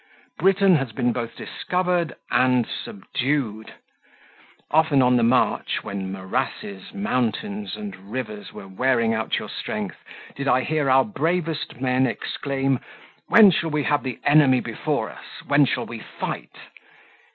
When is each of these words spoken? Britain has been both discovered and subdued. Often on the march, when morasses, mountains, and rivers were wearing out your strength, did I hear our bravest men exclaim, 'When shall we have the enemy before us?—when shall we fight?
Britain 0.39 0.77
has 0.77 0.91
been 0.93 1.13
both 1.13 1.35
discovered 1.35 2.15
and 2.31 2.65
subdued. 2.65 3.75
Often 4.71 5.03
on 5.03 5.15
the 5.15 5.21
march, 5.21 5.83
when 5.83 6.11
morasses, 6.11 6.91
mountains, 6.91 7.75
and 7.75 7.95
rivers 8.11 8.51
were 8.51 8.67
wearing 8.67 9.13
out 9.13 9.37
your 9.37 9.47
strength, 9.49 9.97
did 10.35 10.47
I 10.47 10.61
hear 10.61 10.89
our 10.89 11.05
bravest 11.05 11.79
men 11.79 12.07
exclaim, 12.07 12.79
'When 13.27 13.51
shall 13.51 13.69
we 13.69 13.83
have 13.83 14.01
the 14.01 14.19
enemy 14.23 14.59
before 14.59 15.11
us?—when 15.11 15.65
shall 15.65 15.85
we 15.85 15.99
fight? 15.99 16.57